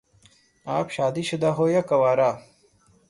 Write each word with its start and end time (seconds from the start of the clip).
آپ 0.65 0.87
شادی 0.91 1.23
شدہ 1.29 1.49
ہو 1.57 1.65
یا 1.69 1.81
کنوارہ؟ 1.89 2.29